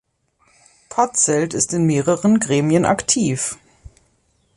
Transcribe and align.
Patzelt 0.89 1.53
ist 1.53 1.73
in 1.75 1.85
mehreren 1.85 2.39
Gremien 2.39 2.85
aktiv. 2.85 3.59